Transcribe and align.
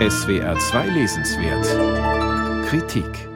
SWR 0.00 0.58
2 0.58 0.88
Lesenswert 0.88 2.66
Kritik 2.66 3.28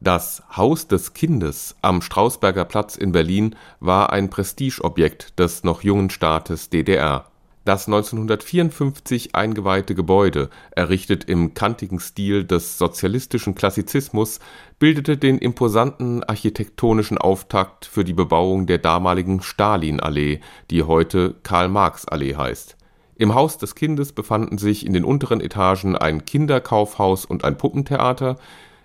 Das 0.00 0.42
Haus 0.56 0.88
des 0.88 1.14
Kindes 1.14 1.76
am 1.82 2.02
Strausberger 2.02 2.64
Platz 2.64 2.96
in 2.96 3.12
Berlin 3.12 3.54
war 3.78 4.12
ein 4.12 4.28
Prestigeobjekt 4.28 5.38
des 5.38 5.62
noch 5.62 5.84
jungen 5.84 6.10
Staates 6.10 6.68
DDR. 6.68 7.30
Das 7.64 7.86
1954 7.86 9.36
eingeweihte 9.36 9.94
Gebäude, 9.94 10.50
errichtet 10.72 11.22
im 11.26 11.54
kantigen 11.54 12.00
Stil 12.00 12.42
des 12.42 12.78
sozialistischen 12.78 13.54
Klassizismus, 13.54 14.40
bildete 14.80 15.16
den 15.16 15.38
imposanten 15.38 16.24
architektonischen 16.24 17.18
Auftakt 17.18 17.84
für 17.84 18.02
die 18.02 18.14
Bebauung 18.14 18.66
der 18.66 18.78
damaligen 18.78 19.42
Stalinallee, 19.42 20.40
die 20.72 20.82
heute 20.82 21.36
Karl-Marx-Allee 21.44 22.34
heißt. 22.34 22.76
Im 23.22 23.36
Haus 23.36 23.56
des 23.56 23.76
Kindes 23.76 24.10
befanden 24.10 24.58
sich 24.58 24.84
in 24.84 24.94
den 24.94 25.04
unteren 25.04 25.40
Etagen 25.40 25.94
ein 25.94 26.24
Kinderkaufhaus 26.24 27.24
und 27.24 27.44
ein 27.44 27.56
Puppentheater, 27.56 28.36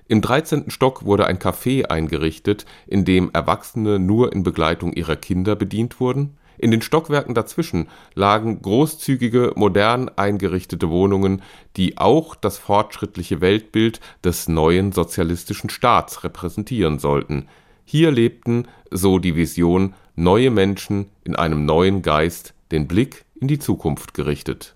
im 0.08 0.22
13. 0.22 0.70
Stock 0.70 1.06
wurde 1.06 1.26
ein 1.26 1.40
Café 1.40 1.86
eingerichtet, 1.86 2.68
in 2.86 3.04
dem 3.04 3.32
Erwachsene 3.34 3.98
nur 3.98 4.32
in 4.34 4.44
Begleitung 4.44 4.94
ihrer 4.94 5.16
Kinder 5.16 5.56
bedient 5.56 6.00
wurden, 6.00 6.38
in 6.60 6.70
den 6.70 6.84
Stockwerken 6.84 7.34
dazwischen 7.34 7.88
lagen 8.14 8.62
großzügige, 8.62 9.54
modern 9.56 10.08
eingerichtete 10.16 10.92
Wohnungen, 10.92 11.42
die 11.76 11.98
auch 11.98 12.36
das 12.36 12.60
fortschrittliche 12.60 13.42
Weltbild 13.42 14.02
des 14.24 14.48
neuen 14.48 14.92
sozialistischen 14.92 15.72
Staats 15.72 16.24
repräsentieren 16.24 17.00
sollten. 17.00 17.48
Hier 17.90 18.12
lebten, 18.12 18.68
so 18.92 19.18
die 19.18 19.38
Vision, 19.38 19.94
neue 20.18 20.52
Menschen 20.52 21.06
in 21.24 21.38
einem 21.38 21.66
neuen 21.66 22.02
Geist, 22.02 22.54
den 22.70 22.86
Blick 22.86 23.24
in 23.40 23.48
die 23.48 23.60
Zukunft 23.60 24.14
gerichtet. 24.14 24.76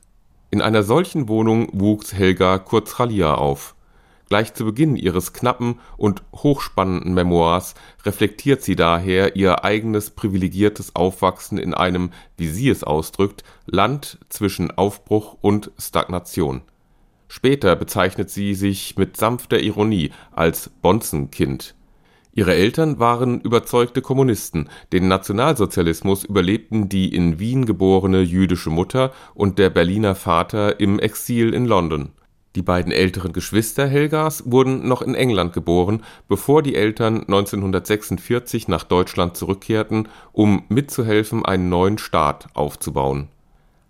In 0.50 0.62
einer 0.62 0.82
solchen 0.82 1.28
Wohnung 1.28 1.68
wuchs 1.74 2.14
Helga 2.14 2.58
Kurzhalia 2.58 3.34
auf 3.34 3.76
Gleich 4.30 4.54
zu 4.54 4.64
Beginn 4.64 4.96
ihres 4.96 5.34
knappen 5.34 5.82
und 5.98 6.24
hochspannenden 6.34 7.14
Memoirs 7.14 7.76
reflektiert 8.06 8.64
sie 8.64 8.78
daher 8.78 9.36
ihr 9.36 9.66
eigenes 9.66 10.12
privilegiertes 10.12 10.96
Aufwachsen 10.96 11.58
in 11.58 11.74
einem, 11.74 12.12
wie 12.38 12.48
sie 12.48 12.70
es 12.70 12.86
ausdrückt, 12.86 13.44
Land 13.66 14.20
zwischen 14.30 14.72
Aufbruch 14.72 15.36
und 15.42 15.72
Stagnation. 15.78 16.62
Später 17.28 17.76
bezeichnet 17.76 18.30
sie 18.30 18.56
sich 18.56 18.96
mit 18.96 19.18
sanfter 19.18 19.60
Ironie 19.60 20.12
als 20.32 20.70
Bonzenkind. 20.82 21.76
Ihre 22.34 22.54
Eltern 22.56 23.00
waren 23.00 23.42
überzeugte 23.42 24.02
Kommunisten, 24.02 24.70
den 24.94 25.08
Nationalsozialismus 25.08 26.24
überlebten 26.24 26.88
die 26.88 27.14
in 27.14 27.40
Wien 27.40 27.66
geborene 27.66 28.22
jüdische 28.22 28.70
Mutter 28.70 29.12
und 29.34 29.60
der 29.60 29.70
Berliner 29.70 30.16
Vater 30.16 30.80
im 30.80 31.00
Exil 31.00 31.54
in 31.54 31.66
London 31.66 32.12
die 32.56 32.62
beiden 32.62 32.92
älteren 32.92 33.32
Geschwister 33.32 33.88
Helgas 33.88 34.44
wurden 34.46 34.86
noch 34.86 35.02
in 35.02 35.16
England 35.16 35.54
geboren, 35.54 36.04
bevor 36.28 36.62
die 36.62 36.76
Eltern 36.76 37.22
1946 37.22 38.68
nach 38.68 38.84
Deutschland 38.84 39.38
zurückkehrten, 39.38 40.10
um 40.34 40.64
mitzuhelfen, 40.68 41.46
einen 41.46 41.70
neuen 41.70 41.98
Staat 41.98 42.50
aufzubauen. 42.54 43.30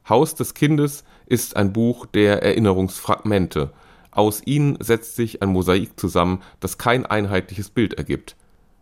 Haus 0.08 0.36
des 0.36 0.54
Kindes 0.54 1.04
ist 1.26 1.56
ein 1.56 1.74
Buch 1.74 2.06
der 2.06 2.44
Erinnerungsfragmente. 2.44 3.72
Aus 4.12 4.42
ihnen 4.46 4.78
setzt 4.82 5.16
sich 5.16 5.42
ein 5.42 5.50
Mosaik 5.50 6.00
zusammen, 6.00 6.42
das 6.60 6.78
kein 6.78 7.06
einheitliches 7.06 7.70
Bild 7.70 7.94
ergibt 7.96 8.36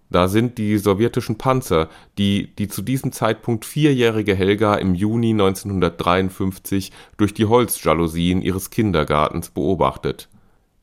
da 0.09 0.27
sind 0.27 0.57
die 0.57 0.77
sowjetischen 0.77 1.37
Panzer, 1.37 1.87
die 2.17 2.53
die 2.55 2.67
zu 2.67 2.81
diesem 2.81 3.11
Zeitpunkt 3.11 3.63
vierjährige 3.63 4.33
Helga 4.35 4.75
im 4.75 4.95
Juni 4.95 5.31
1953 5.31 6.91
durch 7.17 7.33
die 7.33 7.45
Holzjalousien 7.45 8.41
ihres 8.41 8.71
Kindergartens 8.71 9.49
beobachtet. 9.49 10.27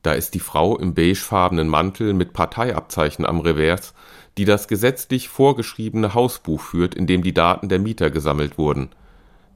Da 0.01 0.13
ist 0.13 0.33
die 0.33 0.39
Frau 0.39 0.77
im 0.77 0.93
beigefarbenen 0.93 1.67
Mantel 1.67 2.13
mit 2.13 2.31
Parteiabzeichen 2.31 3.25
am 3.25 3.41
Revers, 3.41 3.93
die 4.37 4.45
das 4.45 4.69
gesetzlich 4.69 5.27
vorgeschriebene 5.27 6.13
Hausbuch 6.13 6.61
führt, 6.61 6.95
in 6.95 7.07
dem 7.07 7.21
die 7.21 7.33
Daten 7.33 7.67
der 7.67 7.79
Mieter 7.79 8.09
gesammelt 8.09 8.57
wurden 8.57 8.89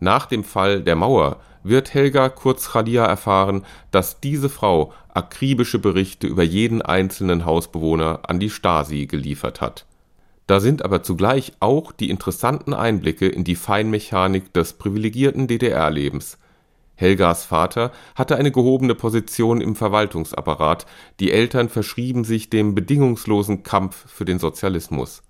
nach 0.02 0.26
dem 0.26 0.44
Fall 0.44 0.82
der 0.82 0.96
Mauer 0.96 1.38
wird 1.64 1.94
Helga 1.94 2.30
Kurzchalia 2.30 3.06
erfahren, 3.06 3.64
dass 3.92 4.20
diese 4.20 4.50
Frau 4.50 4.92
akribische 5.14 5.78
Berichte 5.78 6.26
über 6.26 6.42
jeden 6.42 6.82
einzelnen 6.82 7.46
Hausbewohner 7.46 8.22
an 8.24 8.40
die 8.40 8.50
Stasi 8.50 9.06
geliefert 9.06 9.62
hat. 9.62 9.86
Da 10.48 10.60
sind 10.60 10.84
aber 10.84 11.04
zugleich 11.04 11.54
auch 11.60 11.92
die 11.92 12.10
interessanten 12.10 12.74
Einblicke 12.74 13.28
in 13.28 13.44
die 13.44 13.56
Feinmechanik 13.56 14.52
des 14.54 14.74
privilegierten 14.74 15.48
DDR-Lebens. 15.48 16.40
Helgas 16.96 17.46
Vater 17.46 17.92
hatte 18.16 18.38
eine 18.38 18.52
gehobene 18.52 18.96
Position 18.96 19.62
im 19.62 19.76
Verwaltungsapparat, 19.76 20.88
die 21.20 21.32
Eltern 21.32 21.70
verschrieben 21.70 22.24
sich 22.24 22.50
dem 22.50 22.74
bedingungslosen 22.74 23.62
Kampf 23.62 24.10
für 24.12 24.26
den 24.26 24.40
Sozialismus 24.40 25.22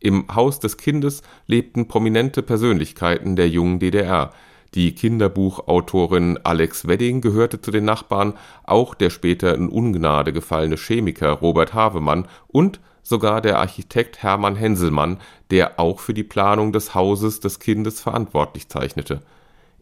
im 0.00 0.26
Haus 0.34 0.60
des 0.60 0.76
Kindes 0.76 1.22
lebten 1.46 1.88
prominente 1.88 2.42
Persönlichkeiten 2.42 3.36
der 3.36 3.48
jungen 3.48 3.78
DDR. 3.78 4.32
Die 4.74 4.94
Kinderbuchautorin 4.94 6.38
Alex 6.44 6.86
Wedding 6.86 7.20
gehörte 7.20 7.60
zu 7.60 7.70
den 7.70 7.84
Nachbarn, 7.84 8.34
auch 8.64 8.94
der 8.94 9.10
später 9.10 9.54
in 9.54 9.68
Ungnade 9.68 10.32
gefallene 10.32 10.76
Chemiker 10.76 11.30
Robert 11.30 11.72
Havemann 11.72 12.28
und 12.48 12.80
sogar 13.02 13.40
der 13.40 13.58
Architekt 13.58 14.22
Hermann 14.22 14.56
Henselmann, 14.56 15.18
der 15.50 15.80
auch 15.80 16.00
für 16.00 16.12
die 16.12 16.24
Planung 16.24 16.72
des 16.72 16.94
Hauses 16.94 17.40
des 17.40 17.58
Kindes 17.58 18.00
verantwortlich 18.00 18.68
zeichnete. 18.68 19.22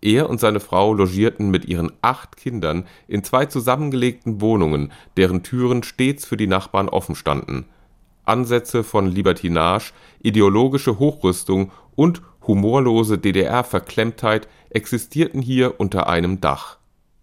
Er 0.00 0.30
und 0.30 0.38
seine 0.38 0.60
Frau 0.60 0.94
logierten 0.94 1.50
mit 1.50 1.64
ihren 1.64 1.90
acht 2.00 2.36
Kindern 2.36 2.84
in 3.08 3.24
zwei 3.24 3.46
zusammengelegten 3.46 4.40
Wohnungen, 4.40 4.92
deren 5.16 5.42
Türen 5.42 5.82
stets 5.82 6.24
für 6.24 6.36
die 6.36 6.46
Nachbarn 6.46 6.88
offen 6.88 7.16
standen 7.16 7.66
Ansätze 8.26 8.84
von 8.84 9.06
Libertinage, 9.06 9.92
ideologische 10.20 10.98
Hochrüstung 10.98 11.70
und 11.94 12.22
humorlose 12.46 13.18
DDR-Verklemmtheit 13.18 14.48
existierten 14.70 15.40
hier 15.40 15.80
unter 15.80 16.08
einem 16.08 16.40
Dach. 16.40 16.78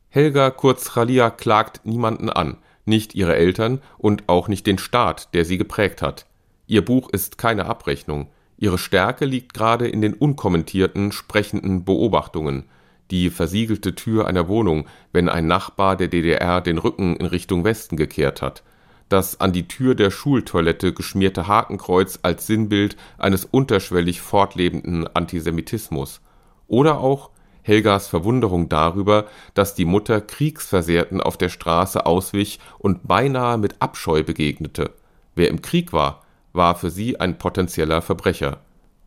Helga 0.09 0.50
Kurzchalia 0.50 1.30
klagt 1.30 1.86
niemanden 1.86 2.30
an, 2.30 2.58
nicht 2.86 3.16
ihre 3.16 3.36
Eltern 3.36 3.81
und 3.97 4.24
auch 4.28 4.47
nicht 4.47 4.68
den 4.68 4.78
Staat, 4.78 5.34
der 5.34 5.46
sie 5.46 5.58
geprägt 5.58 6.02
hat. 6.02 6.25
Ihr 6.68 6.84
Buch 6.84 7.09
ist 7.09 7.38
keine 7.38 7.66
Abrechnung. 7.66 8.28
Ihre 8.58 8.78
Stärke 8.78 9.25
liegt 9.25 9.53
gerade 9.53 9.88
in 9.88 10.02
den 10.02 10.14
unkommentierten, 10.14 11.12
sprechenden 11.12 11.84
Beobachtungen. 11.84 12.66
Die 13.12 13.30
versiegelte 13.30 13.96
Tür 13.96 14.28
einer 14.28 14.47
Wohnung, 14.47 14.88
wenn 15.12 15.30
ein 15.30 15.47
Nachbar 15.47 15.97
der 15.97 16.08
DDR 16.08 16.62
den 16.62 16.78
Rücken 16.78 17.16
in 17.16 17.25
Richtung 17.25 17.64
Westen 17.64 17.97
gekehrt 17.97 18.41
hat 18.41 18.64
das 19.13 19.40
an 19.40 19.53
die 19.53 19.68
Tür 19.68 19.94
der 19.94 20.09
Schultoilette 20.09 20.91
geschmierte 20.91 21.47
Hakenkreuz 21.47 22.18
als 22.24 22.47
Sinnbild 22.47 22.97
eines 23.19 23.46
unterschwellig 23.46 24.22
fortlebenden 24.22 25.07
Antisemitismus 25.16 26.19
oder 26.68 26.97
auch 26.97 27.29
Helgas 27.62 28.07
Verwunderung 28.07 28.69
darüber, 28.69 29.28
dass 29.53 29.75
die 29.75 29.85
Mutter 29.85 30.19
Kriegsversehrten 30.19 31.22
auf 31.22 31.38
der 31.38 31.50
Straße 31.50 32.06
auswich 32.06 32.59
und 32.79 33.07
beinahe 33.07 33.57
mit 33.59 33.75
Abscheu 33.79 34.23
begegnete. 34.23 34.90
Wer 35.35 35.50
im 35.50 35.62
Krieg 35.62 35.94
war, 35.94 36.23
war 36.52 36.75
für 36.75 36.90
sie 36.90 37.19
ein 37.19 37.38
potenzieller 37.38 38.02
Verbrecher 38.02 38.62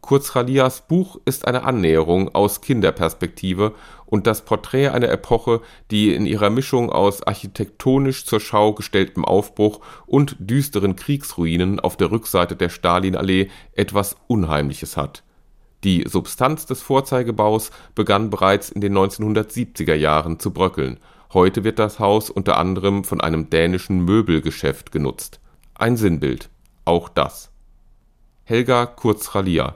Kurzchalias 0.06 0.83
Buch 0.87 1.19
ist 1.25 1.49
eine 1.49 1.65
Annäherung 1.65 2.33
aus 2.33 2.61
Kinderperspektive 2.61 3.75
und 4.05 4.28
das 4.28 4.44
Porträt 4.44 4.91
einer 4.91 5.09
Epoche, 5.09 5.62
die 5.91 6.15
in 6.15 6.27
ihrer 6.27 6.49
Mischung 6.49 6.91
aus 6.91 7.25
architektonisch 7.25 8.25
zur 8.25 8.39
Schau 8.39 8.72
gestelltem 8.72 9.25
Aufbruch 9.25 9.81
und 10.06 10.37
düsteren 10.39 10.95
Kriegsruinen 10.95 11.81
auf 11.81 11.97
der 11.97 12.12
Rückseite 12.12 12.55
der 12.55 12.69
Stalinallee 12.69 13.50
etwas 13.72 14.15
Unheimliches 14.28 14.97
hat. 14.97 15.25
Die 15.83 16.05
Substanz 16.06 16.66
des 16.66 16.83
Vorzeigebaus 16.83 17.72
begann 17.97 18.30
bereits 18.30 18.71
in 18.71 18.80
den 18.80 18.97
1970er 18.97 19.95
Jahren 19.95 20.39
zu 20.39 20.53
bröckeln. 20.53 21.01
Heute 21.34 21.65
wird 21.65 21.80
das 21.80 21.98
Haus 21.98 22.30
unter 22.30 22.59
anderem 22.59 23.03
von 23.03 23.21
einem 23.21 23.51
dänischen 23.51 24.04
Möbelgeschäft 24.04 24.92
genutzt. 24.92 25.41
Ein 25.75 25.97
Sinnbild. 25.97 26.48
Auch 26.84 27.09
das. 27.09 27.51
Helga 28.45 28.86
Kurzchalia 28.86 29.75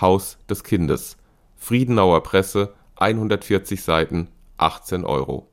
Haus 0.00 0.38
des 0.48 0.62
Kindes. 0.62 1.16
Friedenauer 1.56 2.22
Presse, 2.22 2.74
140 2.96 3.82
Seiten, 3.82 4.28
18 4.58 5.04
Euro 5.04 5.50